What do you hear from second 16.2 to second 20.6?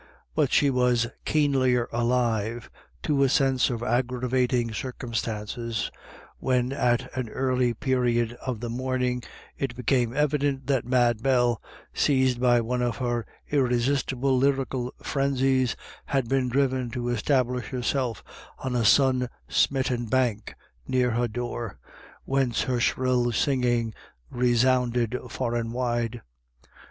been driven to establish herself on a sun smitten bank